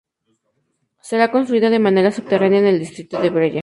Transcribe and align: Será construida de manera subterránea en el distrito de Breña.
Será 1.09 1.25
construida 1.35 1.69
de 1.71 1.83
manera 1.87 2.11
subterránea 2.17 2.59
en 2.61 2.67
el 2.69 2.79
distrito 2.83 3.15
de 3.21 3.29
Breña. 3.29 3.59